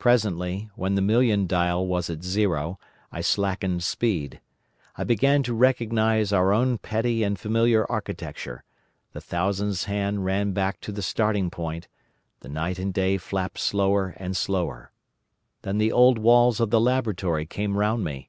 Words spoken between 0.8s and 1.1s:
the